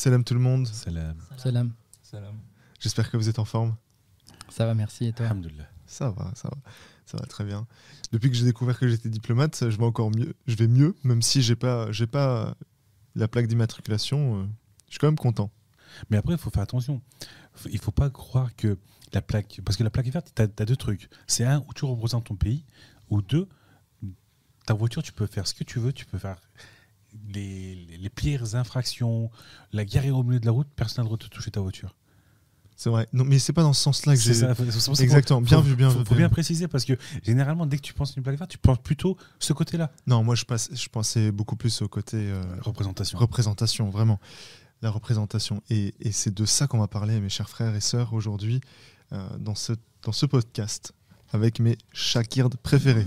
[0.00, 0.66] Salam tout le monde.
[0.66, 1.14] Salam.
[1.36, 1.74] Salam.
[2.00, 2.34] Salam.
[2.78, 3.76] J'espère que vous êtes en forme.
[4.48, 5.04] Ça va, merci.
[5.04, 5.68] Et toi Alhamdulillah.
[5.84, 6.56] Ça va, ça va,
[7.04, 7.66] ça va très bien.
[8.10, 10.32] Depuis que j'ai découvert que j'étais diplomate, je vais encore mieux.
[10.46, 12.56] Je vais mieux, même si j'ai pas, j'ai pas
[13.14, 14.40] la plaque d'immatriculation.
[14.40, 14.46] euh,
[14.86, 15.50] je suis quand même content.
[16.08, 17.02] Mais après, il faut faire attention.
[17.70, 18.78] Il faut pas croire que
[19.12, 19.60] la plaque.
[19.66, 21.10] Parce que la plaque verte, tu as, deux trucs.
[21.26, 22.64] C'est un, où tu représentes ton pays,
[23.10, 23.46] ou deux,
[24.64, 26.40] ta voiture, tu peux faire ce que tu veux, tu peux faire
[27.32, 29.30] les, pires infractions,
[29.72, 31.60] la guerre au milieu de la route, personne n'a le droit de te toucher ta
[31.60, 31.94] voiture.
[32.76, 33.06] C'est vrai.
[33.12, 34.30] Non, mais c'est pas dans ce sens-là que j'ai.
[35.02, 35.40] Exactement.
[35.40, 36.04] faut- Bien faut- vu, bien faut, vu.
[36.06, 38.78] faut bien préciser parce que généralement, dès que tu penses une plaque verte, tu penses
[38.78, 39.90] plutôt ce côté-là.
[40.06, 43.18] Non, moi je passe, je pensais beaucoup plus au côté euh, Représentation.
[43.18, 44.18] représentation, vraiment.
[44.80, 45.62] La représentation.
[45.68, 48.62] Et, et c'est de ça qu'on va parler, mes chers frères et sœurs, aujourd'hui,
[49.12, 50.94] euh, dans, ce, dans ce podcast,
[51.32, 53.06] avec mes Shakird préférés.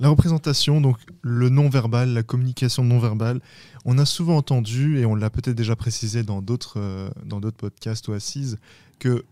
[0.00, 3.42] La représentation, donc le non-verbal, la communication non-verbale,
[3.84, 8.14] on a souvent entendu, et on l'a peut-être déjà précisé dans d'autres euh, podcasts ou
[8.14, 8.56] assises,
[8.98, 9.26] que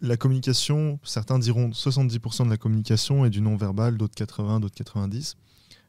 [0.00, 5.36] la communication, certains diront 70% de la communication est du non-verbal, d'autres 80, d'autres 90.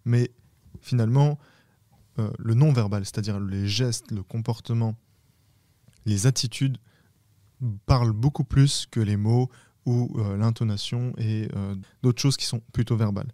[0.03, 0.29] Mais
[0.81, 1.39] finalement,
[2.19, 4.95] euh, le non-verbal, c'est-à-dire les gestes, le comportement,
[6.05, 6.77] les attitudes,
[7.85, 9.49] parlent beaucoup plus que les mots
[9.85, 11.47] ou euh, l'intonation et
[12.03, 13.31] d'autres choses qui sont plutôt verbales.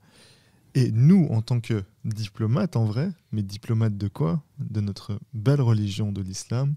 [0.73, 4.41] Et nous, en tant que diplomates, en vrai, mais diplomates de quoi?
[4.59, 6.75] De notre belle religion de l'islam,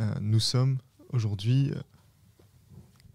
[0.00, 0.78] euh, nous sommes
[1.10, 1.80] aujourd'hui euh,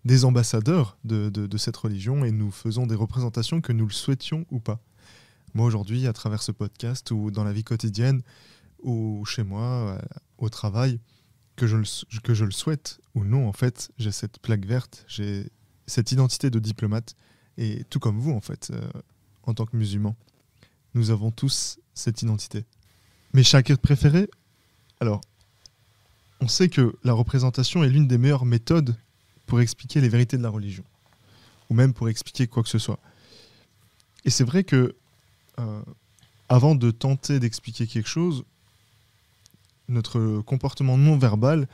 [0.04, 4.59] des ambassadeurs de, cette religion et nous faisons des représentations que nous le souhaitions ou
[4.59, 4.81] pas.
[5.54, 8.24] Moi aujourd'hui, à travers ce podcast ou dans la vie quotidienne
[8.81, 10.00] ou chez moi, euh,
[10.38, 11.00] au travail,
[11.56, 11.86] que je, le,
[12.22, 15.50] que je le souhaite ou non, en fait, j'ai cette plaque verte, j'ai
[15.86, 17.16] cette identité de diplomate
[17.58, 18.74] et tout comme vous, en fait,
[19.44, 20.16] en tant que musulmans,
[20.94, 22.66] nous avons tous cette identité.
[23.33, 24.30] Mes chakirs préférés
[25.00, 25.22] Alors,
[26.39, 28.95] on sait que la représentation est l'une des meilleures méthodes
[29.45, 30.84] pour expliquer les vérités de la religion,
[31.69, 33.00] ou même pour expliquer quoi que ce soit.
[34.25, 34.95] Et c'est vrai que,
[35.59, 35.81] euh,
[36.50, 38.44] avant de tenter d'expliquer quelque chose,
[39.89, 41.68] notre comportement non verbal,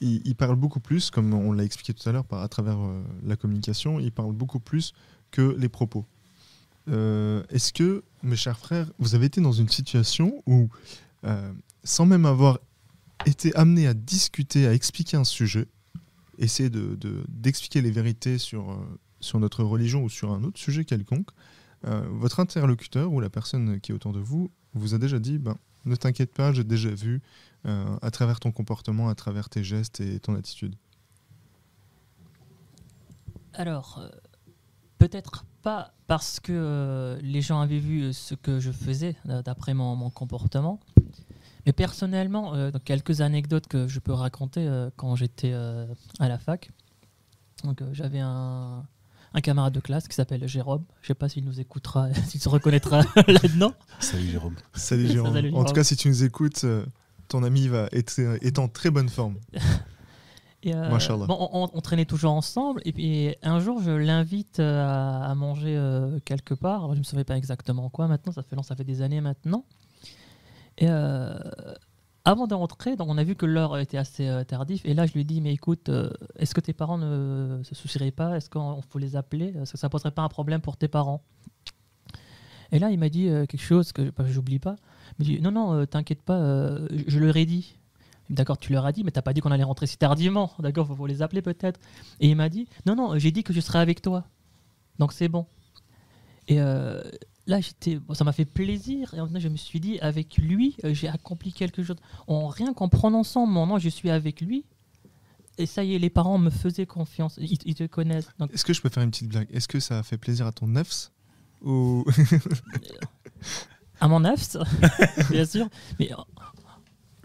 [0.00, 3.36] il, parle beaucoup plus, comme on l'a expliqué tout à l'heure à travers euh, la
[3.36, 4.94] communication, il parle beaucoup plus
[5.32, 6.04] que les propos.
[6.88, 10.68] Euh, Est-ce que, mes chers frères, vous avez été dans une situation où,
[11.24, 11.52] euh,
[11.84, 12.58] sans même avoir
[13.26, 15.66] été amené à discuter, à expliquer un sujet,
[16.38, 18.76] essayer de- de- d'expliquer les vérités sur, euh,
[19.20, 21.28] sur notre religion ou sur un autre sujet quelconque,
[22.10, 25.56] votre interlocuteur ou la personne qui est autour de vous vous a déjà dit ben,
[25.84, 27.20] ne t'inquiète pas, j'ai déjà vu
[27.64, 30.74] à travers ton comportement, à travers tes gestes et ton attitude.
[33.54, 34.02] Alors,
[34.98, 39.42] peut-être pas parce que euh, les gens avaient vu euh, ce que je faisais euh,
[39.42, 40.80] d'après mon, mon comportement,
[41.66, 45.86] mais personnellement, euh, donc quelques anecdotes que je peux raconter euh, quand j'étais euh,
[46.18, 46.70] à la fac.
[47.64, 48.84] Donc, euh, j'avais un,
[49.34, 50.84] un camarade de classe qui s'appelle Jérôme.
[51.02, 53.74] Je sais pas s'il nous écoutera, s'il se reconnaîtra là-dedans.
[53.98, 54.54] Salut Jérôme.
[54.74, 55.34] Salut Jérôme.
[55.34, 56.86] Salut, En tout cas, si tu nous écoutes, euh,
[57.28, 59.36] ton ami va être, est en très bonne forme.
[60.64, 60.88] Et, euh,
[61.26, 62.80] bon, on, traînait toujours ensemble.
[62.84, 66.78] Et puis un jour, je l'invite euh, à, à manger euh, quelque part.
[66.80, 68.32] Alors, je ne me souviens pas exactement quoi maintenant.
[68.32, 69.64] Ça fait, long, ça fait des années maintenant.
[70.78, 71.38] Et euh,
[72.24, 74.80] avant de rentrer, donc, on a vu que l'heure était assez tardive.
[74.84, 75.90] Et là, je lui dis Mais écoute,
[76.36, 78.36] est-ce que tes parents ne se soucieraient pas?
[78.36, 79.54] Est-ce qu'on faut les appeler?
[79.62, 81.22] Est-ce que ça ne poserait pas un problème pour tes parents?
[82.72, 84.74] Et là, il m'a dit quelque chose que bah, j'oublie pas.
[85.18, 86.38] Il m'a dit Non, non, t'inquiète pas,
[86.90, 87.76] je- je leur ai dit.
[88.30, 90.52] D'accord, tu leur as dit, mais t'as pas dit qu'on allait rentrer si tardivement.
[90.58, 91.80] D'accord, faut, faut les appeler peut-être.
[92.20, 94.24] Et il m'a dit, non, non, j'ai dit que je serais avec toi.
[94.98, 95.46] Donc c'est bon.
[96.48, 97.02] Et euh,
[97.46, 99.14] là, j'étais, bon, ça m'a fait plaisir.
[99.14, 101.96] Et en fait, je me suis dit, avec lui, euh, j'ai accompli quelque chose.
[102.26, 104.64] En rien qu'en prononçant mon nom, je suis avec lui.
[105.58, 107.36] Et ça y est, les parents me faisaient confiance.
[107.40, 108.28] Ils, ils te connaissent.
[108.38, 109.48] Donc, Est-ce que je peux faire une petite blague?
[109.52, 111.10] Est-ce que ça a fait plaisir à ton nefs
[111.62, 112.04] ou...
[114.00, 114.56] à mon nefs,
[115.30, 115.68] bien sûr.
[115.98, 116.10] Mais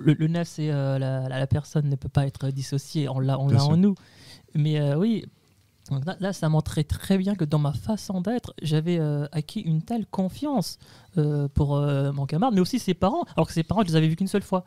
[0.03, 3.09] le, le nefs, c'est euh, la, personne ne peut pas être dissociée.
[3.09, 3.95] On l'a, en nous.
[4.55, 5.25] Mais euh, oui,
[5.89, 9.61] donc là, là, ça montrait très bien que dans ma façon d'être, j'avais euh, acquis
[9.61, 10.77] une telle confiance
[11.53, 13.23] pour mon camarade, mais aussi ses parents.
[13.35, 14.63] Alors que ses parents, je les avais vus qu'une seule fois.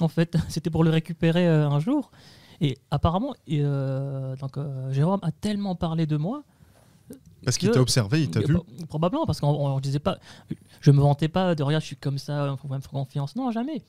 [0.00, 2.10] En fait, c'était pour le récupérer un jour.
[2.62, 4.58] Et apparemment, et, donc,
[4.90, 6.42] Jérôme a tellement parlé de moi
[7.44, 8.54] Parce qu'il t'a observé, il t'a vu.
[8.54, 10.18] Pro- Probablement, parce qu'on on disait pas.
[10.80, 13.36] Je me vantais pas de regarde, je suis comme ça, faut me faire confiance.
[13.36, 13.82] Non, jamais.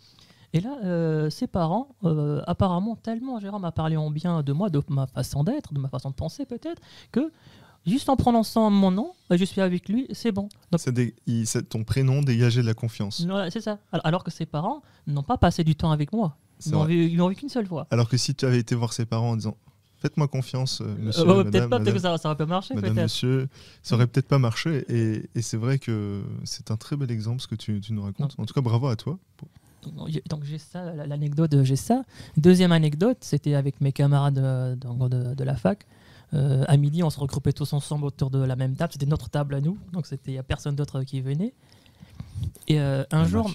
[0.53, 4.69] Et là, euh, ses parents, euh, apparemment, tellement Jérôme a parlé en bien de moi,
[4.69, 6.81] de ma façon d'être, de ma façon de penser peut-être,
[7.11, 7.31] que
[7.83, 10.49] Juste en prononçant mon nom, euh, je suis avec lui, c'est bon.
[10.71, 13.25] Donc, des- il- ton prénom dégageait de la confiance.
[13.25, 13.79] voilà, c'est ça.
[13.91, 16.37] Alors- que ses parents n'ont pas passé du temps avec moi.
[16.63, 16.93] Ils vrai.
[16.93, 17.87] vu, qu'une seule fois.
[17.89, 19.57] Alors que si tu avais été voir ses parents en disant
[19.97, 22.93] Faites-moi confiance, euh, monsieur, Euh, peut-être pas, peut-être que ça, ça aurait pas marché, madame,
[22.93, 23.03] peut-être.
[23.03, 23.49] monsieur,
[23.83, 24.83] ça aurait peut-être pas marché.
[24.89, 28.01] Et, et c'est vrai que c'est un très bel exemple ce que tu, tu nous
[28.03, 28.35] racontes.
[28.39, 29.17] En tout cas, bravo à toi.
[30.29, 32.03] Donc j'ai ça, la- l'anecdote, euh, j'ai ça.
[32.37, 35.85] Deuxième anecdote, c'était avec mes camarades euh, de, de la fac.
[36.33, 38.93] Euh, à midi, on se regroupait tous ensemble autour de la même table.
[38.93, 41.53] C'était notre table à nous, donc il y a personne d'autre qui venait.
[42.67, 43.51] Et euh, un La jour,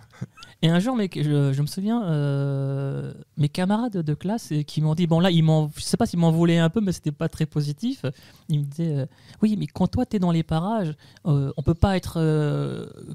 [0.62, 4.94] et un jour, mec, je, je me souviens, euh, mes camarades de classe qui m'ont
[4.94, 7.10] dit, bon là, ils m'en, je sais pas s'ils m'en voulaient un peu, mais c'était
[7.12, 8.04] pas très positif.
[8.48, 9.08] Ils me disaient,
[9.42, 10.94] oui, mais quand toi t'es dans les parages,
[11.24, 12.20] on peut pas être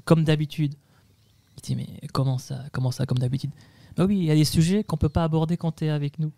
[0.04, 0.74] comme d'habitude.
[1.58, 3.50] Je dis, mais comment ça, comment ça, comme d'habitude?
[3.96, 6.18] Bah oui, il y a des sujets qu'on peut pas aborder quand tu es avec
[6.18, 6.32] nous.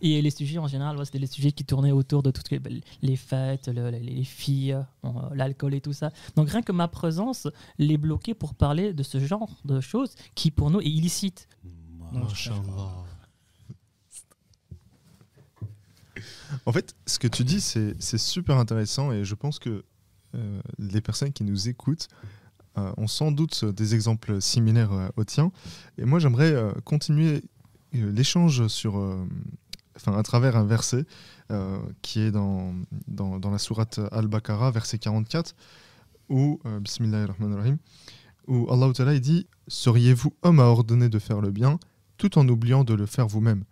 [0.00, 2.60] Et les sujets, en général, c'était les sujets qui tournaient autour de toutes les,
[3.00, 6.10] les fêtes, le- les- les filles, euh, l'alcool et tout ça.
[6.36, 7.46] Donc rien que ma présence
[7.78, 11.48] les bloquait pour parler de ce genre de choses qui, pour nous, est illicite.
[16.66, 19.84] En fait, ce que tu dis, c'est c'est super intéressant et je pense que
[20.34, 22.26] euh, les personnes qui nous écoutent euh,
[22.76, 25.52] ont sans doute des exemples similaires euh, aux tiens.
[25.98, 27.42] Et moi, j'aimerais euh, continuer
[27.94, 29.24] euh, l'échange sur, euh,
[29.96, 31.04] enfin, à travers un verset
[31.50, 32.74] euh, qui est dans,
[33.08, 35.54] dans, la sourate Al-Baqarah, verset 44,
[36.28, 36.80] où, euh,
[38.46, 41.78] où Allah Ta'ala dit Seriez-vous homme à ordonner de faire le bien
[42.16, 43.64] tout en oubliant de le faire vous-même,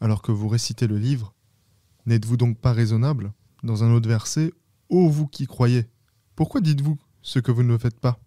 [0.00, 1.34] alors que vous récitez le livre
[2.06, 3.32] N'êtes-vous donc pas raisonnable?
[3.62, 4.52] Dans un autre verset,
[4.88, 5.86] Ô vous qui croyez,
[6.34, 8.18] pourquoi dites-vous ce que vous ne faites pas?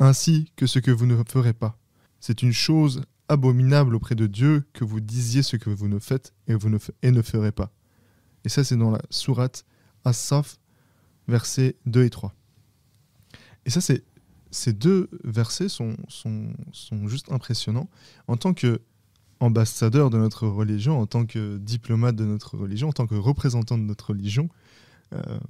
[0.00, 1.78] Ainsi que ce que vous ne ferez pas.
[2.18, 6.34] C'est une chose abominable auprès de Dieu que vous disiez ce que vous ne faites
[6.48, 6.54] et,
[7.10, 7.70] ne, ferez pas.
[8.44, 9.64] Et ça, c'est dans la sourate
[10.04, 10.58] As-Saf,
[11.28, 12.34] versets 2 et 3.
[13.66, 13.80] Et ça,
[14.50, 15.96] ces deux versets sont
[17.04, 17.88] juste impressionnants.
[18.26, 18.80] En tant que
[19.40, 23.78] ambassadeur de notre religion, en tant que diplomate de notre religion, en tant que représentant
[23.78, 24.48] de notre religion,
[25.14, 25.40] euh,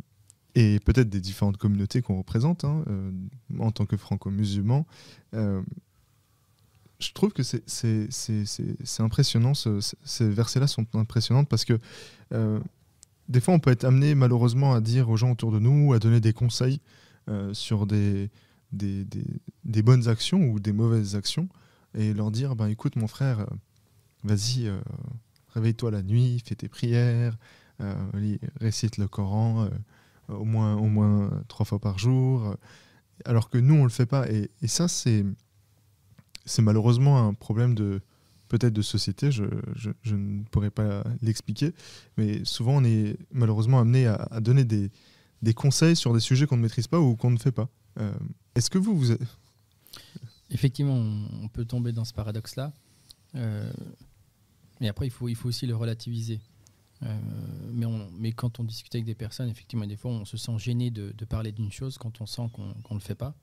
[0.54, 3.10] et peut-être des différentes communautés qu'on représente, hein, euh,
[3.58, 4.86] en tant que franco-musulman,
[5.34, 5.62] euh,
[6.98, 7.62] je trouve que c'est-
[8.98, 11.78] impressionnant, ce- ce- ces versets-là sont impressionnants parce que
[12.32, 12.60] euh,
[13.28, 15.98] des fois on peut être amené malheureusement à dire aux gens autour de nous, à
[15.98, 16.80] donner des conseils
[17.52, 18.28] sur des,
[19.84, 21.48] bonnes actions ou des mauvaises actions
[21.94, 23.46] et leur dire ben écoute mon frère,
[24.24, 24.68] vas-y,
[25.54, 27.38] réveille-toi la nuit, fais tes prières,
[28.60, 29.70] récite le Coran
[30.38, 32.54] au, moins, au moins trois fois par jour, euh,
[33.24, 35.24] alors que nous on le fait pas et, ça c'est
[36.46, 38.00] c'est malheureusement un problème de
[38.48, 39.44] peut-être de société, je,
[39.76, 41.72] je- ne pourrais pas l'expliquer,
[42.16, 44.90] mais souvent on est malheureusement amené à, donner des,
[45.42, 47.68] des conseils sur des sujets qu'on ne maîtrise pas ou qu'on ne fait pas.
[48.00, 48.12] Euh,
[48.56, 49.12] Est-ce que vous, vous
[50.50, 52.72] Effectivement, on on peut tomber dans ce paradoxe-là.
[53.36, 53.70] Euh,
[54.80, 56.40] mais après, il faut, il faut aussi le relativiser.
[57.02, 57.18] Euh,
[57.72, 60.58] mais, on- mais quand on discute avec des personnes, effectivement, des fois, on se sent
[60.58, 63.34] gêné de, parler d'une chose quand on sent qu'on ne le fait pas.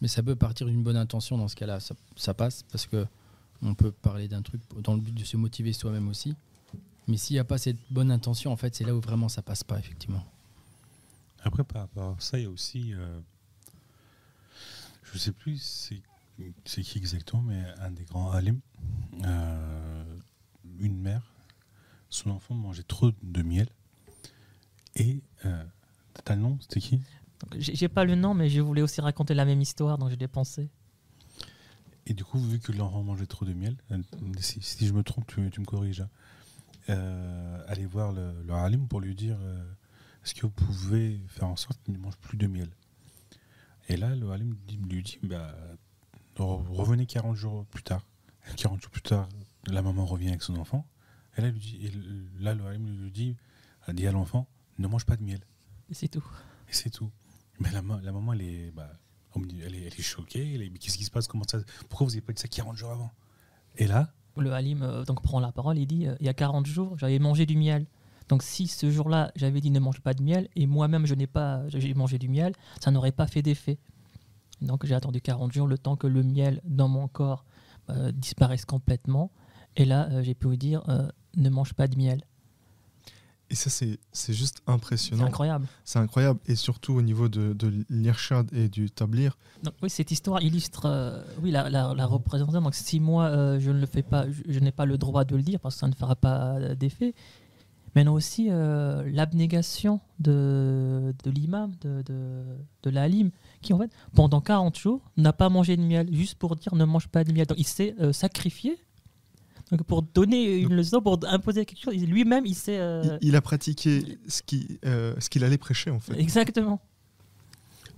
[0.00, 1.80] Mais ça peut partir d'une bonne intention dans ce cas-là.
[1.80, 3.06] Ça, ça passe parce que
[3.62, 6.34] on peut parler d'un truc dans le but de se motiver soi-même aussi.
[7.08, 9.40] Mais s'il n'y a pas cette bonne intention, en fait, c'est là où vraiment ça
[9.42, 10.24] passe pas, effectivement.
[11.42, 12.92] Après, par rapport à ça, il y a aussi.
[12.94, 13.20] euh,
[15.04, 15.58] je sais plus
[16.66, 18.60] c'est qui exactement, mais un des grands alim,
[19.24, 20.18] euh,
[20.78, 21.22] une mère,
[22.16, 23.68] son enfant mangeait trop de miel.
[24.96, 25.20] Et.
[25.44, 25.64] Euh,
[26.24, 27.02] T'as le nom C'était qui?
[27.58, 30.70] J'ai pas le nom, mais je voulais aussi raconter la même histoire, donc j'ai dépensé.
[32.06, 33.98] Et du coup, vu que l'enfant mangeait trop de miel, euh,
[34.40, 36.00] si, si je me trompe, tu, tu me corriges.
[36.00, 36.08] hein,
[36.88, 39.62] euh, allez voir le, le alim pour lui dire euh,
[40.24, 42.70] est-ce que vous pouvez faire en sorte qu'il ne mange plus de miel?
[43.88, 45.54] Et là, le alim dit- lui dit bah,
[46.38, 48.02] re- revenez 40 jours plus tard.
[48.56, 49.28] 40 jours plus tard,
[49.66, 50.86] la maman revient avec son enfant.
[51.36, 53.36] Et là, lui dit, et le- là le alim lui dit,
[53.86, 54.46] a dit à l'enfant
[54.78, 55.40] ne mange pas de miel.
[55.90, 56.24] Et c'est tout.
[56.68, 57.10] Et c'est tout.
[57.60, 58.90] Mais la, ma- la maman, elle est, bah,
[59.36, 60.54] elle est, elle est choquée.
[60.54, 61.26] Elle est, mais qu'est-ce qui se passe?
[61.28, 63.10] Comment ça Pourquoi vous n'avez pas dit ça 40 jours avant?
[63.76, 66.34] Et là, Le Halim euh, donc, prend la parole et dit euh, Il y a
[66.34, 67.86] 40 jours, j'avais mangé du miel.
[68.28, 71.26] Donc, si ce jour-là, j'avais dit ne mange pas de miel, et moi-même, je n'ai
[71.28, 73.78] pas j'ai mangé du miel, ça n'aurait pas fait d'effet.
[74.60, 77.44] Donc, j'ai attendu 40 jours, le temps que le miel dans mon corps
[77.90, 79.30] euh, disparaisse complètement.
[79.76, 82.22] Et là, euh, j'ai pu vous dire euh, Ne mange pas de miel.
[83.48, 85.24] Et ça, c'est c'est juste C'est impressionnant.
[85.26, 85.66] incroyable.
[85.84, 86.40] C'est incroyable.
[86.46, 89.38] Et surtout au niveau de, de l'irshad et du tablir.
[89.62, 92.60] Donc, oui, cette histoire illustre euh, oui, la, la, la représentation.
[92.60, 95.24] Donc, si moi, euh, je ne le fais pas, je, je n'ai pas le droit
[95.24, 97.14] de le dire parce que ça ne fera pas d'effet.
[97.94, 102.42] mais aussi euh, l'abnégation de, de l'imam, de, de,
[102.82, 103.30] de l'alim,
[103.62, 106.84] qui en fait, pendant 40 jours, n'a pas mangé de miel, juste pour dire ne
[106.84, 107.46] mange pas de miel.
[107.46, 108.76] Donc il s'est sacrifié
[109.70, 111.94] donc, pour donner une leçon, pour imposer quelque chose.
[111.96, 112.78] Lui-même, il s'est...
[112.78, 114.42] euh, Il, il a pratiqué ce
[114.84, 116.18] euh, ce qu'il allait prêcher, en fait.
[116.18, 116.80] Exactement.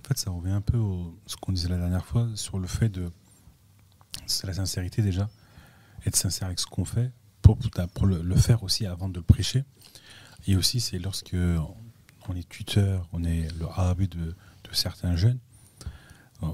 [0.03, 2.67] En fait, ça revient un peu au ce qu'on disait la dernière fois sur le
[2.67, 3.09] fait de.
[4.25, 5.29] C'est la sincérité déjà.
[6.05, 7.11] Être sincère avec ce qu'on fait
[7.41, 7.57] pour,
[7.93, 9.63] pour le, le faire aussi avant de le prêcher.
[10.47, 14.35] Et aussi, c'est lorsque on est tuteur, on est le rabbi de, de
[14.71, 15.39] certains jeunes.
[16.43, 16.47] Euh,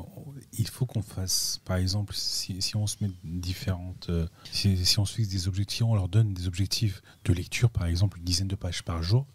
[0.54, 5.16] Il faut qu'on fasse, par exemple, si, on se met différentes, euh, si, on se
[5.16, 8.56] fixe des objectifs, on leur donne des objectifs de lecture, par exemple, une dizaine de
[8.56, 9.28] pages par jour,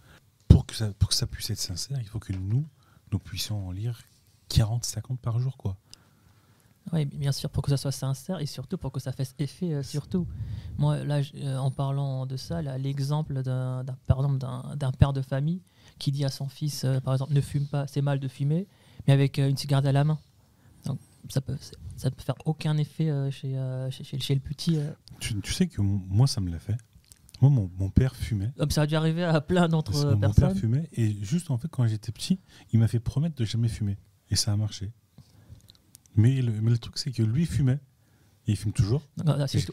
[0.49, 2.67] pour que ça, pour que ça puisse être sincère, il faut que nous,
[3.13, 4.03] nous puissions en lire
[4.49, 5.77] 40, 50 par jour, quoi.
[6.93, 9.75] Oui, bien sûr, pour que ça soit sincère et surtout pour que ça fasse effet,
[9.75, 10.27] euh, surtout.
[10.79, 11.21] Moi, là,
[11.61, 13.85] en parlant de ça, l'exemple d'un,
[14.99, 15.61] père de famille
[15.99, 18.67] qui dit à son fils, par exemple, ne fume pas, c'est mal de fumer,
[19.07, 20.19] mais avec une cigarette à la main.
[21.31, 21.57] Ça peut,
[21.97, 24.77] ça peut faire aucun effet euh, chez, euh, chez, chez- chez le petit.
[24.77, 24.91] euh.
[25.21, 26.77] Tu, tu sais que moi, ça me l'a fait.
[27.41, 28.53] Moi, mon, mon père fumait.
[28.59, 30.55] Comme ça a dû arriver à plein que euh, mon père personnes.
[30.59, 30.89] fumait.
[30.93, 32.39] Et juste, en fait, quand j'étais petit,
[32.73, 33.97] il m'a fait promettre de jamais fumer.
[34.31, 34.93] Et ça a marché.
[36.17, 37.79] Mais le, mais le truc, c'est que lui fumait.
[38.47, 39.03] Et il fume toujours.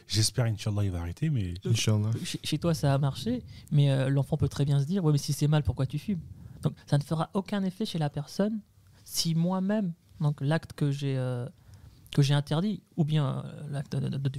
[0.07, 1.29] J'espère, Inch'Allah, il va arrêter.
[1.29, 2.11] Mais Inch'Allah.
[2.23, 5.11] Chez, chez toi, ça a marché, mais euh, l'enfant peut très bien se dire Ouais,
[5.11, 6.19] mais si c'est mal, pourquoi tu fumes?
[6.63, 8.59] Donc, ça ne fera aucun effet chez la personne
[9.03, 11.47] si moi-même, donc l'acte que j'ai euh,
[12.13, 13.95] que j'ai interdit, ou bien euh, l'acte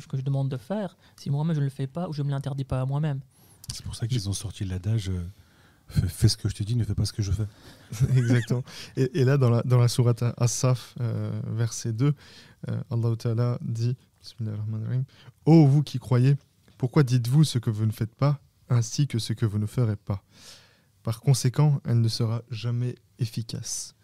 [0.08, 2.26] que je demande de faire, si moi-même je ne le fais pas ou je ne
[2.26, 3.20] me l'interdis pas à moi-même.
[3.72, 5.22] c'est pour ça qu'ils ont sorti l'adage euh,
[6.08, 7.46] fais, ce que je te dis, ne fais pas ce que je fais.
[8.16, 8.64] Exactement.
[8.96, 12.14] Et, et là, dans la, dans la sourate As-Saf, euh, verset 2,
[12.68, 13.96] euh, Allah Ta'ala dit
[15.46, 16.36] Ô vous qui croyez,
[16.76, 19.96] pourquoi dites-vous ce que vous ne faites pas, ainsi que ce que vous ne ferez
[19.96, 20.22] pas?
[21.02, 23.94] Par conséquent, elle ne sera jamais efficace.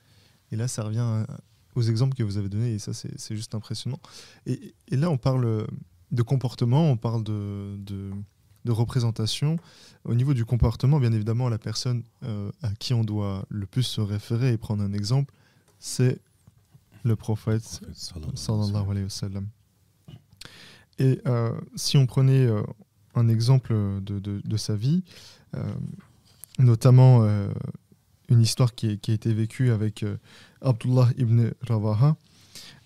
[0.50, 1.26] Et là, ça revient à-
[1.74, 3.98] aux exemples que vous avez donnés, et ça, c'est juste impressionnant.
[4.46, 5.66] Et, et là, on parle
[6.12, 8.10] de comportement, on parle de, de,
[8.64, 9.56] de représentation.
[10.04, 13.82] Au niveau du comportement, bien évidemment, la personne euh, à qui on doit le plus
[13.82, 15.34] se référer et prendre un exemple,
[15.78, 16.18] c'est
[17.02, 17.80] le prophète
[18.34, 19.46] sallallahu alayhi wa sallam.
[20.98, 22.62] Et euh, si on prenait euh,
[23.16, 25.02] un exemple de, de- de sa vie,
[25.56, 25.74] euh,
[26.58, 27.48] notamment euh,
[28.34, 30.16] une histoire qui, a été vécue avec euh,
[30.60, 32.16] Abdullah ibn Rawaha,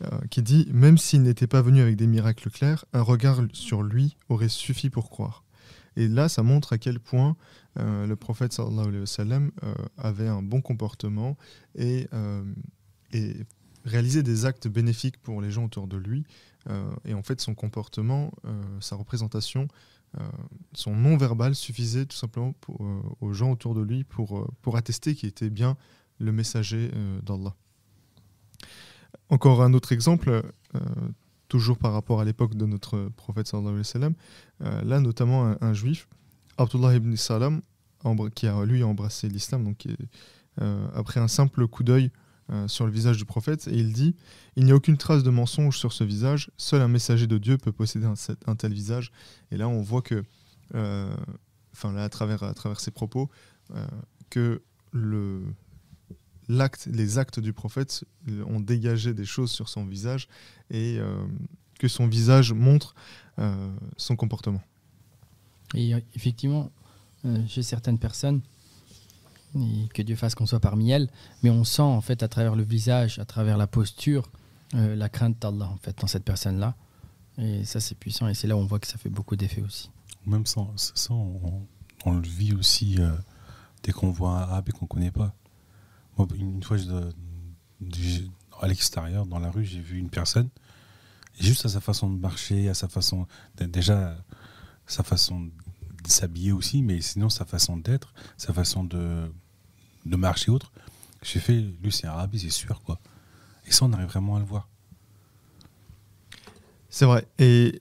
[0.03, 3.83] euh, qui dit Même s'il n'était pas venu avec des miracles clairs, un regard sur
[3.83, 5.45] lui aurait suffi pour croire.
[5.97, 7.37] Et là, ça montre à quel point
[7.79, 8.57] euh, le prophète
[9.97, 11.37] avait un bon comportement
[11.75, 12.07] et,
[13.13, 13.37] et
[13.85, 16.25] réalisait des actes bénéfiques pour les gens autour de lui.
[17.07, 18.31] Et en fait, son comportement,
[18.81, 19.69] sa représentation,
[20.73, 25.15] son non-verbal suffisait tout simplement euh, aux gens autour de lui pour, euh, pour attester
[25.15, 25.77] qu'il était bien
[26.19, 27.55] le messager euh, d'Allah.
[29.29, 30.31] Encore un autre exemple,
[30.75, 30.81] euh,
[31.49, 36.09] toujours par rapport à l'époque de notre prophète euh, là notamment un, juif,
[36.57, 37.61] Abdullah ibn Salam,
[38.35, 39.87] qui a lui embrassé l'islam, donc
[40.61, 42.28] euh, après un simple coup d'œil euh,
[42.67, 44.15] sur le visage du prophète, et il dit
[44.57, 47.59] Il n'y a aucune trace de mensonge sur ce visage, seul un messager de Dieu
[47.59, 48.07] peut posséder
[48.47, 49.13] un, tel visage.
[49.51, 50.25] Et là, on voit que,
[50.75, 51.15] euh,
[51.73, 53.29] enfin là, à travers, ses propos,
[53.75, 53.87] euh,
[54.31, 54.63] que
[54.93, 55.43] le,
[56.87, 60.29] les actes du prophète euh, ont dégagé des choses sur son visage
[60.71, 61.25] et euh,
[61.79, 62.95] que son visage montre
[63.39, 64.63] euh, son comportement.
[65.75, 66.71] Et euh, effectivement,
[67.25, 68.41] euh, chez certaines personnes,
[69.95, 71.09] que Dieu fasse qu'on soit parmi elles,
[71.43, 74.31] mais on sent en fait à travers le visage, à travers la posture,
[74.75, 76.75] euh, la crainte d'Allah en fait dans cette personne-là.
[77.39, 79.63] Et ça c'est puissant et c'est là où on voit que ça fait beaucoup d'effet
[79.63, 79.91] aussi.
[80.27, 83.11] Même sans, ça, on, le vit aussi euh,
[83.83, 85.35] dès qu'on voit un arabe et qu'on ne connaît pas.
[86.17, 86.77] Moi, une fois,
[88.61, 90.49] à l'extérieur, dans la rue, j'ai vu une personne,
[91.39, 93.27] juste à sa façon de marcher, à sa façon.
[93.57, 94.17] Déjà,
[94.87, 95.51] sa façon
[96.11, 99.31] s'habiller aussi, mais sinon sa façon d'être, sa façon de,
[100.05, 100.73] marcher autre.
[101.23, 102.99] J'ai fait, lui, c'est arabe, c'est sûr, quoi.
[103.67, 104.69] Et ça, on arrive vraiment à le voir.
[106.89, 107.27] C'est vrai.
[107.39, 107.81] Et,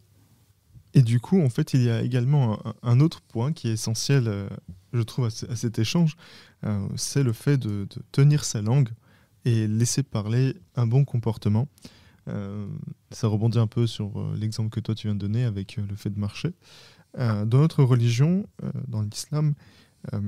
[0.95, 4.49] du coup, en fait, il y a également un, autre point qui est essentiel, euh,
[4.93, 6.17] je trouve, à, ce- à cet échange,
[6.65, 8.89] euh, c'est le fait de, tenir sa langue
[9.45, 11.67] et laisser parler un bon comportement.
[12.27, 12.67] Euh,
[13.11, 16.09] ça rebondit un peu sur l'exemple que toi tu viens de donner avec le fait
[16.09, 16.53] de marcher.
[17.17, 19.53] Euh, dans notre religion, euh, dans l'islam,
[20.13, 20.21] euh,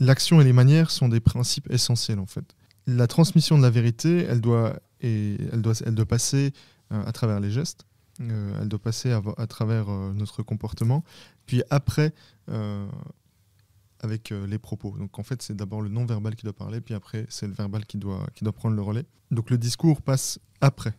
[0.00, 2.54] l'action et les manières sont des principes essentiels en fait.
[2.86, 6.52] La transmission de la vérité, elle doit, et elle doit, elle doit passer
[6.90, 7.86] à travers les gestes,
[8.20, 11.02] elle doit passer à, travers notre comportement,
[11.46, 12.12] puis après,
[14.00, 14.94] avec les propos.
[14.98, 17.86] Donc en fait, c'est d'abord le non-verbal qui doit parler, puis après, c'est le verbal
[17.86, 19.06] qui doit, qui doit prendre le relais.
[19.30, 20.92] Donc le discours passe après.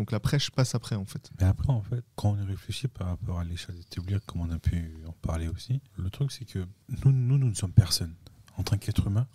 [0.00, 1.30] Donc la prêche passe après, en fait.
[1.38, 4.40] Mais après, en fait, quand on y réfléchit par rapport à l'échelle des théories, comme
[4.40, 6.66] on a pu en parler aussi, le truc, c'est que
[7.04, 8.14] nous, nous, nous ne sommes personne.
[8.56, 9.26] En tant qu'être humain,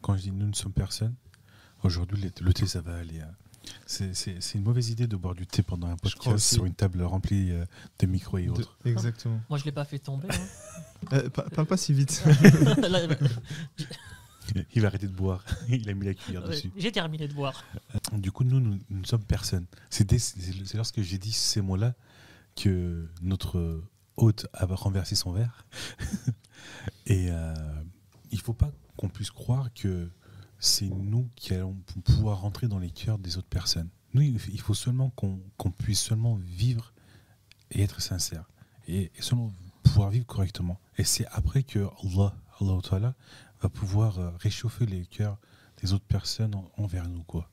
[0.00, 1.14] quand je dis nous ne sommes personne,
[1.82, 3.20] aujourd'hui, le- thé, ça va aller.
[3.20, 3.30] hein.
[3.84, 6.72] C'est c'est- c'est une mauvaise idée de boire du thé pendant un podcast sur une
[6.74, 7.66] table remplie euh,
[7.98, 8.78] de micros et De- autres.
[8.86, 9.38] exactement.
[9.50, 10.28] Moi, je l'ai pas fait tomber.
[10.30, 11.12] hein.
[11.12, 12.24] Euh, pa- parle pas si vite.
[14.74, 15.44] Il va arrêter de boire.
[15.68, 16.70] Il a mis la cuillère ouais, dessus.
[16.76, 17.64] J'ai terminé de boire.
[18.12, 19.66] Du coup, nous, nous, ne sommes personne.
[19.90, 20.10] C'est
[20.74, 21.94] lorsque j'ai dit ces mots-là
[22.56, 23.82] que notre
[24.16, 25.66] hôte a renversé son verre.
[27.06, 27.54] Et euh,
[28.30, 30.10] il faut pas qu'on puisse croire que
[30.58, 33.88] c'est nous qui allons pou- pouvoir rentrer dans les cœurs des autres personnes.
[34.14, 36.92] Nous, il faut seulement qu'on puisse seulement vivre
[37.70, 38.48] et être sincère.
[38.86, 39.52] Et, et seulement
[39.82, 40.80] pouvoir vivre correctement.
[40.96, 43.14] Et c'est après que Allah, Allah
[43.60, 45.38] Va pouvoir euh, réchauffer les cœurs
[45.82, 47.22] des autres personnes en- envers nous.
[47.24, 47.48] quoi.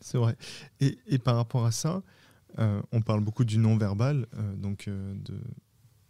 [0.00, 0.36] C'est vrai.
[0.80, 2.02] Et, et par rapport à ça,
[2.58, 5.40] euh, on parle beaucoup du non-verbal, euh, donc euh, de,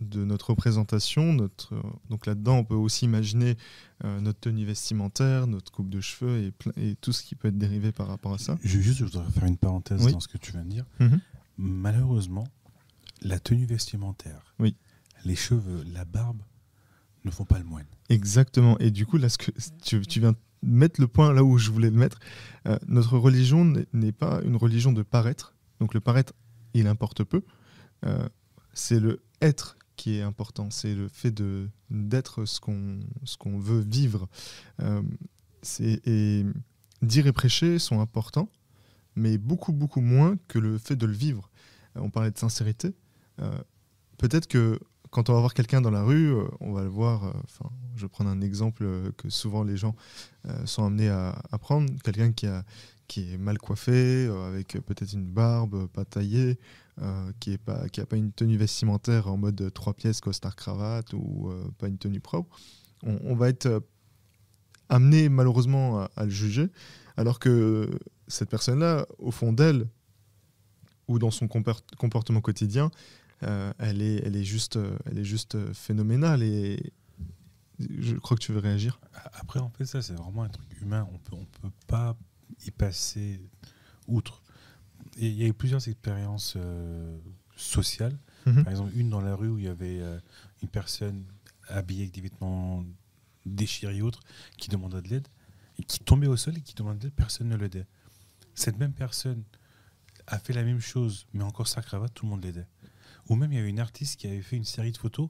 [0.01, 1.33] de notre représentation.
[1.33, 1.75] Notre,
[2.11, 3.57] donc là-dedans, on peut aussi imaginer
[4.05, 7.59] notre tenue vestimentaire, notre coupe de cheveux et, plein- et tout ce qui peut être
[7.59, 8.57] dérivé par rapport à ça.
[8.63, 10.13] Je, juste, je voudrais faire une parenthèse Oui.
[10.13, 10.85] dans ce que tu viens de dire.
[11.01, 11.21] Mhm.
[11.59, 12.47] Malheureusement,
[13.23, 14.77] la tenue vestimentaire, Oui.
[15.25, 16.41] les cheveux, la barbe
[17.25, 17.87] ne font pas le moine.
[18.09, 18.79] Exactement.
[18.79, 19.51] Et du coup, là, ce que
[19.83, 22.19] tu, tu viens mettre le point là où je voulais le mettre.
[22.67, 25.55] Euh, notre religion n'est- pas une religion de paraître.
[25.81, 26.33] Donc le paraître,
[26.75, 27.43] il importe peu.
[28.05, 28.29] Euh,
[28.73, 30.71] c'est le être qui est important.
[30.71, 34.29] C'est le fait de d'être ce qu'on ce qu'on veut vivre.
[34.81, 35.03] Euh,
[35.63, 36.45] c'est- et
[37.03, 38.49] dire et prêcher sont importants,
[39.15, 41.51] mais beaucoup beaucoup moins que le fait de le vivre.
[41.95, 42.95] On parlait de sincérité.
[44.19, 44.79] Peut-être que
[45.11, 47.25] quand on va voir quelqu'un dans la rue, euh, on va le voir.
[47.25, 47.33] euh,
[47.97, 49.95] je vais prendre un exemple euh, que souvent les gens
[50.65, 51.93] sont amenés à, prendre.
[52.03, 56.59] Quelqu'un qui, est mal coiffé, avec peut-être une barbe pas taillée,
[57.39, 57.59] qui n'a
[58.07, 62.57] pas, une tenue vestimentaire en mode trois pièces, costard, cravate, ou pas une tenue propre.
[63.03, 63.83] On, va être
[64.89, 66.69] amené malheureusement à, le juger,
[67.19, 67.91] alors que
[68.27, 69.87] cette personne-là, au fond d'elle,
[71.09, 72.91] ou dans son compor- comportement quotidien,
[73.43, 76.43] euh, elle, est, elle, est juste, euh, elle est juste euh, phénoménale.
[76.43, 76.93] Et
[77.79, 79.01] je crois que tu veux réagir.
[79.35, 81.09] Après, en fait, ça, c'est vraiment un truc humain.
[81.13, 82.17] On peut, on peut pas
[82.67, 83.41] y passer
[84.07, 84.43] outre.
[85.17, 87.19] Il y a eu plusieurs expériences euh,
[87.57, 88.19] sociales.
[88.47, 88.65] Mhm.
[88.65, 90.19] Par exemple, une dans la rue où il y avait euh,
[90.63, 91.25] une personne
[91.69, 92.85] habillée avec des vêtements
[93.47, 94.21] déchirés et autres
[94.57, 95.29] qui demandait de l'aide
[95.79, 97.87] et qui tombait au sol et qui demandait de l'aide, personne ne l'aidait.
[98.55, 99.45] Cette même personne
[100.27, 102.67] a fait la même chose, mais encore sa cravate, tout le monde l'aidait.
[103.29, 105.29] Ou même il y avait une artiste qui avait fait une série de photos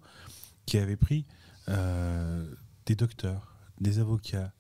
[0.67, 1.27] qui avait pris
[1.69, 2.55] euh,
[2.87, 4.53] des docteurs, des avocats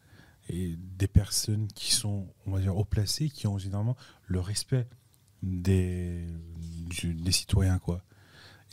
[0.49, 3.97] et des personnes qui sont, on va dire, haut placées, qui ont généralement
[4.27, 4.89] le respect
[5.43, 6.27] des,
[6.89, 8.03] du- des citoyens, quoi.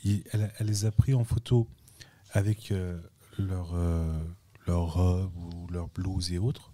[0.04, 1.68] Elle, elle les a pris en photo
[2.32, 3.00] avec euh,
[3.38, 4.18] leur, euh,
[4.66, 6.72] leur robe ou leur blouse et autres.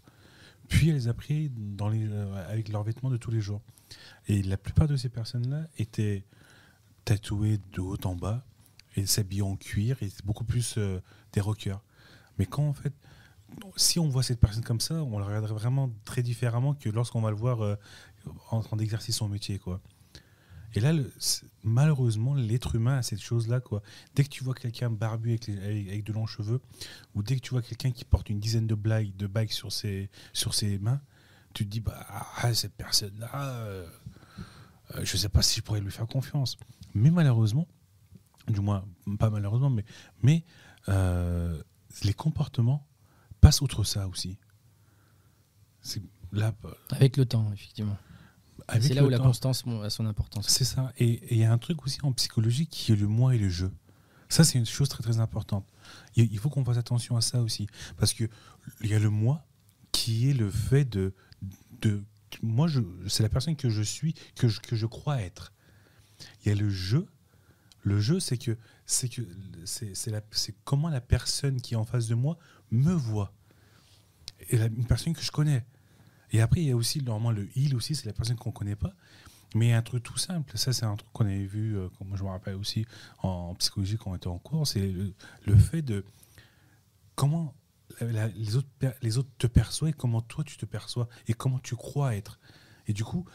[0.68, 3.60] Puis elle les a pris dans les, euh, avec leurs vêtements de tous les jours.
[4.28, 6.24] Et la plupart de ces personnes-là étaient
[7.04, 8.44] tatouées de haut en bas
[8.96, 11.00] et s'habillaient en cuir et c'est beaucoup plus euh,
[11.32, 11.82] des rockers.
[12.38, 12.92] Mais quand en fait,
[13.76, 17.20] si on voit cette personne comme ça, on la regarderait vraiment très différemment que lorsqu'on
[17.20, 17.76] va le voir euh,
[18.50, 19.80] en train d'exercer son métier, quoi.
[20.74, 20.94] Et là,
[21.62, 23.82] malheureusement, l'être humain a cette chose-là, quoi.
[24.14, 26.62] Dès que tu vois quelqu'un barbu avec- avec de longs cheveux,
[27.14, 29.70] ou dès que tu vois quelqu'un qui porte une dizaine de blagues, de bagues sur
[29.70, 31.02] ses, sur ses mains,
[31.52, 33.86] tu te dis, bah, ah, cette personne-là, euh,
[34.94, 36.56] euh, je sais pas si je pourrais lui faire confiance.
[36.94, 37.68] Mais malheureusement,
[38.48, 38.84] du moins,
[39.18, 39.84] pas malheureusement, mais,
[40.22, 40.44] mais
[40.88, 41.60] euh,
[42.02, 42.86] les comportements
[43.40, 44.38] passent outre ça aussi.
[46.32, 46.54] Là,
[46.90, 47.98] Avec le temps, effectivement.
[48.80, 50.48] C'est là où la constance a son importance.
[50.48, 50.92] C'est ça.
[50.98, 53.48] Et il y a un truc aussi en psychologie qui est le moi et le
[53.48, 53.66] je.
[54.28, 55.66] Ça, c'est une chose très très importante.
[56.16, 57.66] Il faut qu'on fasse attention à ça aussi.
[57.98, 58.28] Parce qu'il
[58.82, 59.44] y a le moi
[59.90, 61.12] qui est le fait de.
[61.80, 62.02] de
[62.42, 65.52] moi, je, c'est la personne que je suis, que je, que je crois être.
[66.44, 66.98] Il y a le je.
[67.82, 68.56] Le je, c'est que
[68.86, 69.22] c'est que
[69.64, 72.38] c'est comment la personne qui est en face de moi
[72.70, 73.32] me voit.
[74.50, 75.64] Et la- une personne que je connais.
[76.32, 78.76] Et après, il y a aussi normalement le il aussi, c'est la personne qu'on connaît
[78.76, 78.94] pas.
[79.54, 81.76] Mais il y a un truc tout simple, ça c'est un truc qu'on avait vu,
[81.76, 82.86] euh, comme je me rappelle aussi
[83.22, 84.94] en, psychologie quand on était en cours, c'est
[85.44, 86.04] le, fait de
[87.16, 87.54] comment
[88.00, 88.68] les, autres,
[89.02, 92.40] les autres te perçoivent et comment toi tu te perçois et comment tu crois être.
[92.86, 93.26] Et du coup,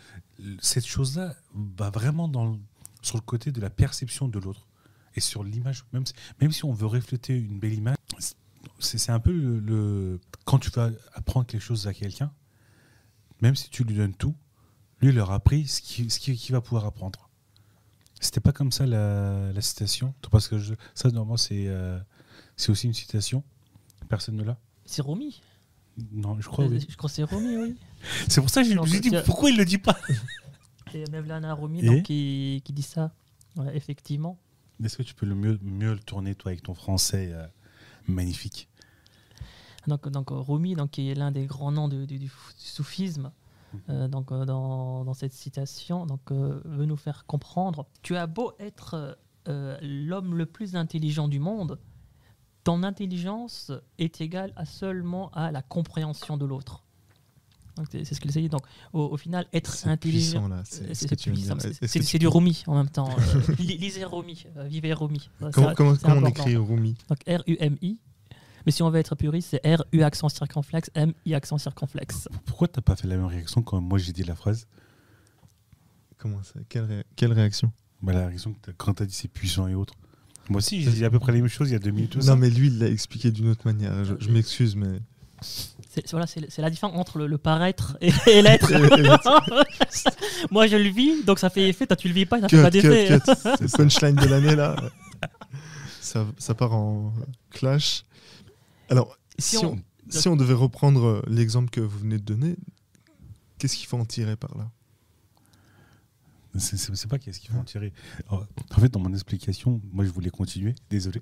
[0.59, 2.59] cette chose-là va vraiment dans,
[3.07, 4.67] sur le côté de la perception de l'autre
[5.15, 7.95] et sur l'image, même, si- même si on veut refléter une belle image,
[8.79, 12.31] c'est un peu le, le- Quand tu vas apprendre quelque chose à quelqu'un,
[13.41, 14.35] même si tu lui donnes tout,
[15.01, 17.29] lui, il aura appris ce qu'il ce va pouvoir apprendre.
[18.19, 21.99] C'était pas comme ça la, la citation Parce que je- ça, normalement, c'est euh,
[22.55, 23.43] c'est aussi une citation.
[24.09, 25.41] Personne ne l'a C'est Romy.
[26.11, 26.85] Non, je crois, oui.
[26.89, 27.75] Je crois que c'est Romy, oui.
[28.29, 29.97] C'est pour ça que je me suis dit, pourquoi il le dit pas?
[31.05, 33.11] C'est Mevlana Et donc, qui, qui dit ça.
[33.55, 34.37] Ouais, effectivement.
[34.83, 37.45] Est-ce que tu peux le mieux, mieux le tourner, toi, avec ton français euh,
[38.07, 38.69] magnifique?
[39.87, 43.31] Donc, donc Rumi, donc, qui est l'un des grands noms du, du- du soufisme,
[43.89, 48.27] euh, donc, euh, dans, dans cette citation, donc, euh, veut nous faire comprendre Tu as
[48.27, 51.79] beau être euh, l'homme le plus intelligent du monde,
[52.63, 56.83] ton intelligence est égale à seulement à la compréhension de l'autre.
[57.77, 58.49] Donc, C'est ce qu'il s'agit.
[58.49, 58.61] Donc,
[58.93, 60.41] au, au final, être C'est intelligent.
[60.41, 60.61] puissant, là.
[60.65, 63.09] C'est ce C'est du Rumi en même temps.
[63.09, 65.29] Euh, li- lisez Rumi, euh, vivez Rumi.
[65.53, 67.99] Comment, comment, c'est comment on écrit Rumi Donc R-U-M-I.
[68.65, 72.27] Mais si on veut être puriste, c'est R-U accent circonflexe, M-I accent circonflexe.
[72.45, 74.67] Pourquoi t'as pas fait la même réaction quand moi j'ai dit la phrase?
[76.17, 76.59] Comment ça?
[76.67, 77.71] Quelle, ré- quelle réaction?
[78.01, 79.93] Bah, La réaction que t'as- quand t'as dit c'est puissant et autres.
[80.49, 82.15] Moi aussi, j'ai dit à peu près les mêmes choses il y a deux minutes.
[82.25, 84.03] Non, mais lui, il l'a expliqué d'une autre manière.
[84.05, 84.99] Je, je m'excuse, mais.
[86.05, 88.71] C'est voilà, c'est c'est la différence entre le, le paraître et, et l'être.
[90.51, 91.87] Moi, je le vis, donc ça fait effet.
[91.87, 93.19] Toi, tu le vis pas, ça fait Cut, pas cut, d'effet.
[93.67, 94.75] C'est punchline de l'année, là.
[96.01, 97.13] Ça, ça part en
[97.49, 98.03] clash.
[98.89, 102.23] Alors, Si si, on- on, si on devait reprendre euh, l'exemple que vous venez de
[102.23, 102.55] donner,
[103.57, 104.69] qu'est-ce qu'il faut en tirer par là?
[106.59, 107.91] C'est- pas qu'est-ce qu'il faut en tirer.
[108.29, 111.21] Alors, En fait, dans mon explication, moi je voulais continuer, désolé.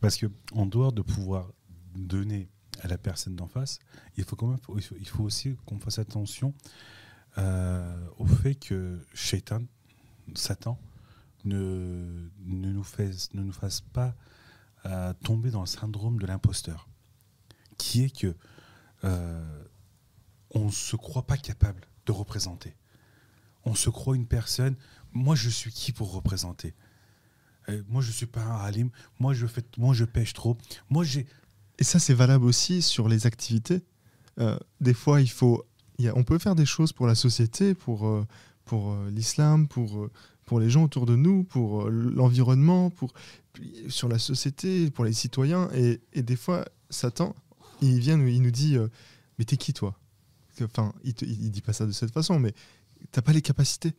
[0.00, 1.48] Parce que en dehors de pouvoir
[1.94, 2.48] donner
[2.82, 3.78] à la personne d'en face,
[4.16, 4.58] il faut quand même,
[4.98, 6.54] il faut, aussi qu'on fasse attention
[7.38, 9.62] euh, au fait que Shaitan,
[10.34, 10.78] Satan,
[11.44, 14.14] ne, ne, nous, fasse, ne nous fasse pas
[14.86, 16.88] euh, tomber dans le syndrome de l'imposteur,
[17.78, 18.34] qui est que
[19.04, 19.64] euh,
[20.50, 22.74] on se croit pas capable de représenter.
[23.64, 24.76] On se croit une personne.
[25.12, 26.74] Moi, je suis qui pour représenter?
[27.88, 28.90] Moi, je suis pas un alim.
[29.18, 30.56] Moi, je fais, moi, je pêche trop.
[30.88, 31.26] Moi, j'ai.
[31.78, 33.82] Et ça, c'est valable aussi sur les activités.
[34.38, 35.64] Euh, des fois, il faut,
[36.14, 38.26] on peut faire des choses pour la société, pour, euh,
[38.64, 40.08] pour euh, l'islam, pour,
[40.44, 43.12] pour les gens autour de nous, pour l'environnement, pour,
[43.88, 45.68] sur la société, pour les citoyens.
[45.74, 47.34] Et, des fois, Satan,
[47.82, 48.76] il vient, il nous dit
[49.38, 49.98] Mais t'es qui, toi?
[50.62, 52.54] Enfin, il, te- il dit pas ça de cette façon, mais
[53.12, 53.92] t'as pas les capacités.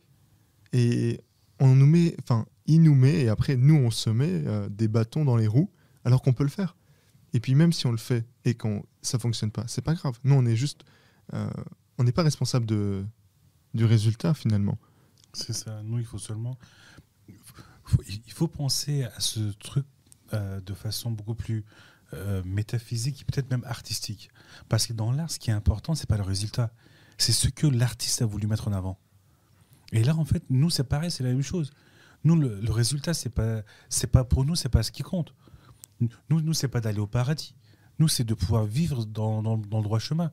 [0.72, 1.20] Et
[1.60, 5.24] on nous met, enfin, il nous met, et après, nous, on se met des bâtons
[5.24, 5.70] dans les roues,
[6.04, 6.76] alors qu'on peut le faire.
[7.32, 10.18] Et puis même si on le fait et qu'on ça fonctionne pas, c'est pas grave.
[10.24, 10.84] Nous on est juste,
[11.34, 11.48] euh,
[11.98, 14.78] on n'est pas responsable du résultat finalement.
[15.32, 15.82] C'est ça.
[15.84, 16.58] Nous, il faut seulement.
[18.08, 19.86] il faut penser à ce truc
[20.32, 21.64] euh, de façon beaucoup plus
[22.14, 24.30] euh, métaphysique et peut-être même artistique.
[24.68, 26.72] Parce que dans l'art, ce qui est important, c'est pas le résultat,
[27.18, 28.98] c'est ce que l'artiste a voulu mettre en avant.
[29.92, 31.70] Et là, en fait, nous, c'est pareil, c'est la même chose.
[32.24, 35.34] Nous, le, le résultat, c'est pas, c'est pas pour nous, c'est pas ce qui compte.
[36.00, 37.54] Nous, nous, c'est pas d'aller au paradis.
[37.98, 40.30] Nous, c'est de pouvoir vivre dans, dans- dans le droit chemin,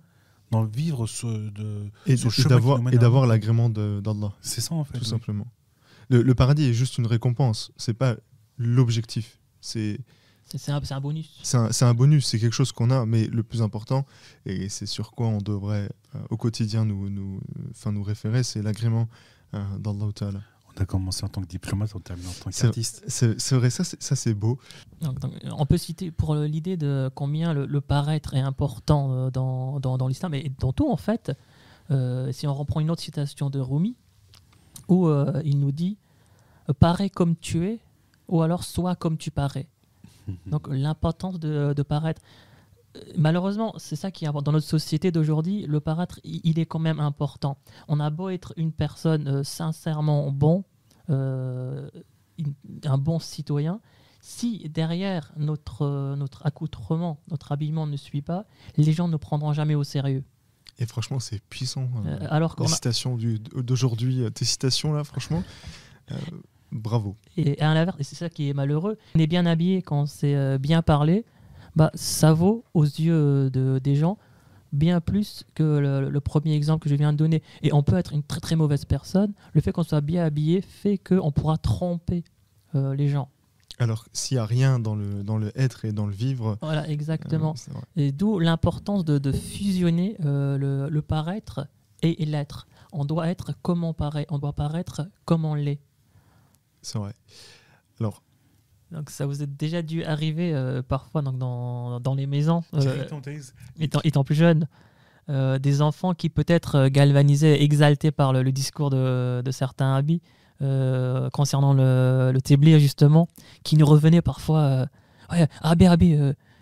[0.51, 3.99] dans le vivre ce, de, Et, ce et chemin qui d'avoir et d'avoir l'agrément de-
[4.04, 4.93] d'Allah, C'est ça, en fait.
[4.99, 5.10] tout oui.
[5.10, 5.47] simplement.
[6.10, 8.15] Le, le paradis est juste une récompense, c'est pas
[8.60, 9.39] l'objectif.
[9.62, 9.99] C'est
[10.56, 11.39] C'est un, c'est un bonus.
[11.41, 14.06] c'est un, c'est un bonus, c'est quelque chose qu'on a, mais le plus important,
[14.45, 17.39] et c'est sur quoi on devrait euh, au quotidien nous, nous,
[17.71, 19.10] enfin, nous référer, c'est l'agrément
[19.56, 20.41] euh, d'Allah Ta'ala.
[20.77, 23.03] On a commencé en tant que diplomate, on termine en tant qu'artiste.
[23.07, 24.59] C'est vrai, ça c'est ça, c'est beau.
[25.01, 29.11] Donc, donc, on peut citer pour le- l'idée de combien le, le paraître est important
[29.11, 31.31] euh, dans, dans, dans l'islam et dans tout en fait.
[31.91, 33.95] euh, si on reprend une autre citation de Rumi,
[34.88, 35.97] où euh, il nous dit
[36.69, 37.79] euh, parais comme tu es
[38.27, 39.67] ou alors sois comme tu parais.
[40.47, 42.21] Donc l'importance de, de paraître.
[43.17, 44.51] Malheureusement, c'est ça qui est important.
[44.51, 47.58] Dans notre société d'aujourd'hui, le paraître, il est quand même important.
[47.88, 50.63] On a beau être une personne euh, sincèrement bon,
[51.10, 51.89] euh,
[52.38, 52.53] une-
[52.86, 53.79] un bon citoyen,
[54.21, 58.45] si derrière notre, euh, notre accoutrement, notre habillement ne suit pas,
[58.77, 60.23] les gens ne prendront jamais au sérieux.
[60.79, 61.88] Et franchement, c'est puissant.
[62.05, 63.17] Euh, alors les a- citations
[63.55, 65.41] d'aujourd'hui, tes citations là, franchement,
[66.71, 67.15] bravo.
[67.38, 70.58] Et à l'inverse, c'est ça qui est malheureux, on est bien habillé quand c'est euh,
[70.58, 71.23] bien parlé,
[71.75, 74.17] bah, ça vaut aux yeux de, des gens
[74.71, 77.41] bien plus que le, le premier exemple que je viens de donner.
[77.63, 79.33] Et on peut être une très très mauvaise personne.
[79.53, 82.23] Le fait qu'on soit bien habillé fait qu'on pourra tromper
[82.75, 83.29] euh, les gens.
[83.77, 86.83] Alors, s'il n'y a rien dans le, dans le être et dans le vivre, Voilà,
[86.83, 87.55] euh, exactement.
[87.97, 91.67] Et d'où l'importance de, de fusionner euh, le, le paraître
[92.01, 92.67] et, et l'être.
[92.93, 95.79] On doit être comme on paraît, on doit paraître comme on l'est.
[96.81, 97.13] c'est vrai.
[97.99, 98.23] Alors,
[98.95, 103.03] Donc ça vous est déjà dû arriver euh, parfois donc dans, dans les maisons, euh,
[103.79, 104.67] étant, étant plus jeune,
[105.29, 110.21] euh, des enfants qui peut-être galvanisés, exaltés par le, le discours de, de certains habits
[111.34, 113.27] concernant le, le téblir justement,
[113.63, 114.88] qui nous revenaient parfois
[115.29, 116.17] ouais, Rabbi, Rabbi,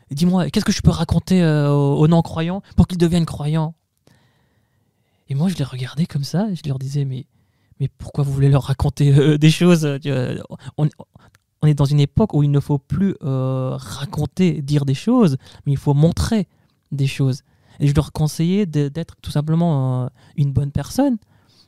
[0.09, 3.75] dis-moi, qu'est-ce que je peux raconter aux, aux non-croyants pour qu'ils deviennent croyants?
[5.29, 7.27] Et moi je les regardais comme ça et je leur disais mais,
[7.79, 10.37] mais pourquoi vous voulez leur raconter euh, des choses euh,
[10.77, 10.89] on,
[11.63, 15.37] on est dans une époque où il ne faut plus euh, raconter, dire des choses,
[15.65, 16.49] mais il faut montrer
[16.91, 17.43] des choses.
[17.79, 21.17] Et je leur conseillais d'être tout simplement euh, une bonne personne.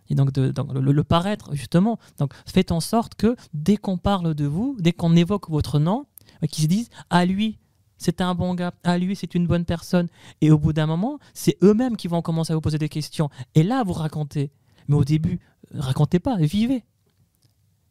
[0.09, 1.97] Et donc, de, le, le paraître, justement.
[2.19, 6.05] Donc, faites en sorte que dès qu'on parle de vous, dès qu'on évoque votre nom,
[6.43, 7.57] euh, qu'ils se disent Ah, lui,
[7.97, 8.73] c'est un bon gars.
[8.83, 10.09] Ah, lui, c'est une bonne personne.
[10.41, 13.29] Et au bout d'un moment, c'est eux-mêmes qui vont commencer à vous poser des questions.
[13.55, 14.51] Et là, vous racontez.
[14.89, 15.39] Mais au début,
[15.73, 16.83] racontez pas, vivez.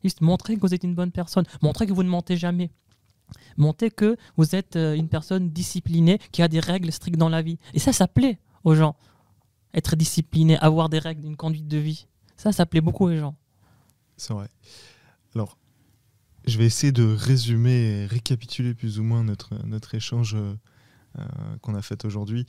[0.04, 1.44] Juste montrez que vous êtes une bonne personne.
[1.62, 2.70] Montrez que vous ne mentez jamais.
[3.56, 7.40] Montrez que vous êtes euh, une personne disciplinée, qui a des règles strictes dans la
[7.40, 7.58] vie.
[7.72, 8.96] Et ça, ça plaît aux gens.
[9.72, 12.06] Être discipliné, avoir des règles, une conduite de vie.
[12.36, 13.34] Ça, ça plaît beaucoup aux gens.
[14.18, 14.48] C'est vrai.
[15.34, 15.56] Alors,
[16.46, 20.54] je vais essayer de résumer et récapituler plus ou moins notre, notre échange euh,
[21.18, 21.24] euh,
[21.62, 22.46] qu'on a fait aujourd'hui.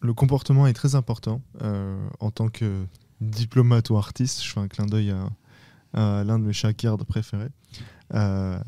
[0.00, 1.42] Le comportement est très important
[2.20, 2.86] en tant que
[3.20, 4.42] diplomate ou artiste.
[4.42, 5.28] Je fais un clin d'œil à
[5.94, 7.50] l'un de mes shakirs préférés.
[8.14, 8.58] Euh,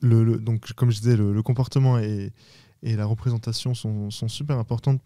[0.00, 2.32] le, donc, comme je disais, le, comportement et,
[2.82, 5.00] et la représentation sont, sont super importantes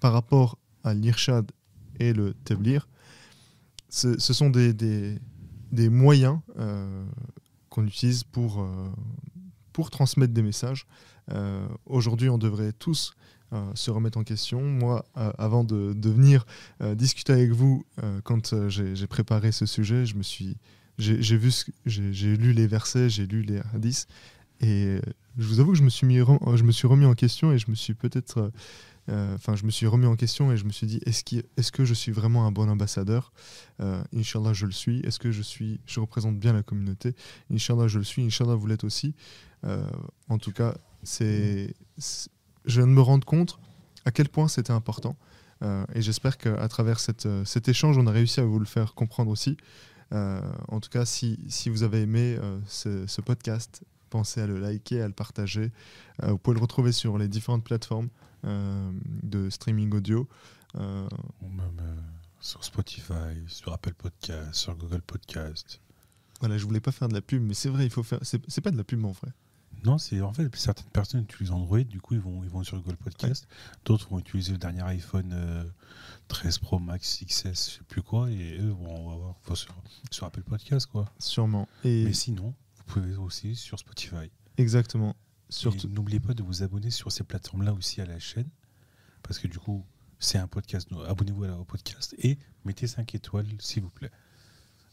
[0.00, 1.50] par rapport à l'irshad
[1.98, 2.88] et le tablir.
[3.88, 7.06] Ce, sont des, des, moyens euh,
[7.70, 8.90] qu'on utilise pour, euh,
[9.72, 10.86] pour transmettre des messages.
[11.30, 13.14] Euh, Aujourd'hui, on devrait tous
[13.52, 14.62] euh, se remettre en question.
[14.62, 16.46] Moi, euh, avant de, venir
[16.94, 17.84] discuter avec vous,
[18.24, 20.56] quand j'ai préparé ce sujet, je me suis,
[20.98, 21.50] j'ai vu,
[21.86, 24.06] j'ai lu les versets, j'ai lu les hadiths,
[24.60, 25.00] et
[25.36, 27.58] je vous avoue que je me suis mis, je me suis remis en question et
[27.58, 28.50] je me suis peut-être,
[29.08, 31.70] enfin, je me suis remis en question et je me suis dit, est-ce qu'il- est-ce
[31.72, 33.32] que je suis vraiment un bon ambassadeur?
[34.14, 35.00] Inch'Allah, je le suis.
[35.00, 37.14] Est-ce que je suis, je représente bien la communauté?
[37.52, 38.22] Inch'Allah, je le suis.
[38.22, 39.14] Inch'Allah, vous l'êtes aussi.
[39.62, 40.74] En tout cas,
[41.08, 41.74] c'est,
[42.64, 43.58] je viens de me rendre compte
[44.04, 45.16] à quel point c'était important.
[45.62, 48.66] Euh, et j'espère qu'à travers cette, euh, cet échange, on a réussi à vous le
[48.66, 49.56] faire comprendre aussi.
[50.12, 54.46] Euh, en tout cas, si, si vous avez aimé euh, ce, ce podcast, pensez à
[54.46, 55.72] le liker, à le partager.
[56.22, 58.08] Vous pouvez le retrouver sur les différentes plateformes
[58.42, 60.26] de streaming audio.
[60.74, 61.80] Ou même
[62.40, 65.80] sur Spotify, sur Apple Podcast, sur Google Podcast.
[66.40, 68.20] voilà, je voulais pas faire de la pub, mais c'est vrai, il faut faire.
[68.22, 69.30] C'est pas de la pub en vrai.
[69.84, 72.80] Non, c'est en fait certaines personnes utilisent Android, du coup ils vont ils vont sur
[72.80, 73.46] Google Podcast.
[73.84, 75.64] D'autres vont utiliser le dernier iPhone euh,
[76.28, 79.54] 13 Pro Max XS, je sais plus quoi, et eux vont on va voir faut
[79.54, 79.74] sur,
[80.10, 81.12] sur Apple Podcast quoi.
[81.18, 81.68] Sûrement.
[81.84, 84.30] Et Mais sinon, vous pouvez aussi sur Spotify.
[84.56, 85.16] exactement.
[85.50, 85.88] Surtout.
[85.88, 88.50] N'oubliez pas de vous abonner sur ces plateformes-là aussi à la chaîne,
[89.22, 89.82] parce que du coup,
[90.18, 90.90] c'est un podcast.
[91.06, 94.10] Abonnez-vous au podcast et mettez 5 étoiles, s'il vous plaît.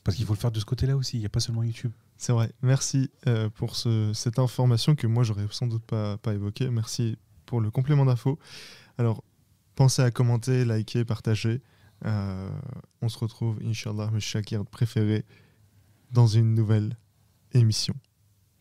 [0.06, 1.92] Parce qu'il faut le faire de ce côté-là aussi, il n'y a pas seulement YouTube.
[2.16, 2.54] C'est vrai.
[2.62, 6.70] Merci euh, pour ce- cette information que moi j'aurais sans doute pas, pas évoquée.
[6.70, 8.40] Merci pour le complément d'info.
[8.98, 9.24] Alors,
[9.76, 11.62] pensez à commenter, liker, partager.
[12.06, 12.50] Euh,
[13.02, 15.26] on se retrouve, Inch'Allah, mes Shakir préférés,
[16.12, 16.98] dans une nouvelle
[17.54, 17.96] émission.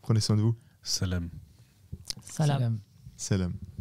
[0.02, 0.56] Prenez soin de vous.
[0.82, 1.28] Salam.
[2.22, 2.58] Salam.
[2.58, 2.78] Salam.
[3.16, 3.52] Salam.